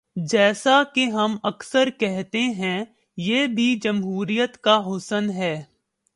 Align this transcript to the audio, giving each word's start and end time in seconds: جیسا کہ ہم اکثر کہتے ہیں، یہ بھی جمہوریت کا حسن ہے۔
جیسا 0.15 0.83
کہ 0.95 1.05
ہم 1.05 1.37
اکثر 1.43 1.89
کہتے 1.89 2.39
ہیں، 2.39 2.85
یہ 3.17 3.47
بھی 3.47 3.75
جمہوریت 3.83 4.57
کا 4.57 4.81
حسن 4.87 5.29
ہے۔ 5.29 5.63